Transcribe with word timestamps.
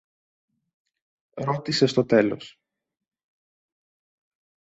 ρώτησε 1.33 1.85
στο 1.87 2.05
τέλος. 2.05 2.59